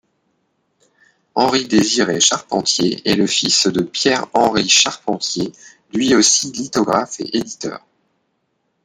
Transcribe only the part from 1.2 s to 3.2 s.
Henri-Désiré Charpentier est